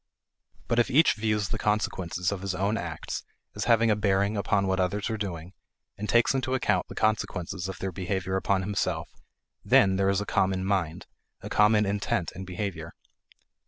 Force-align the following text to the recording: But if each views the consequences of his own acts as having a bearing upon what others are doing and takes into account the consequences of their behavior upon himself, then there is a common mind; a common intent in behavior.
But 0.67 0.79
if 0.79 0.89
each 0.89 1.13
views 1.13 1.49
the 1.49 1.59
consequences 1.59 2.31
of 2.31 2.41
his 2.41 2.55
own 2.55 2.75
acts 2.75 3.23
as 3.53 3.65
having 3.65 3.91
a 3.91 3.95
bearing 3.95 4.35
upon 4.35 4.65
what 4.65 4.79
others 4.79 5.11
are 5.11 5.15
doing 5.17 5.53
and 5.95 6.09
takes 6.09 6.33
into 6.33 6.55
account 6.55 6.87
the 6.87 6.95
consequences 6.95 7.69
of 7.69 7.77
their 7.77 7.91
behavior 7.91 8.35
upon 8.35 8.63
himself, 8.63 9.09
then 9.63 9.97
there 9.97 10.09
is 10.09 10.19
a 10.19 10.25
common 10.25 10.65
mind; 10.65 11.05
a 11.41 11.49
common 11.51 11.85
intent 11.85 12.31
in 12.33 12.45
behavior. 12.45 12.95